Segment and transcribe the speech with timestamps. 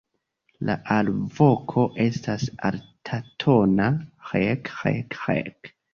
[0.69, 3.91] La alvoko estas altatona
[4.33, 5.73] "rek-rek-rek".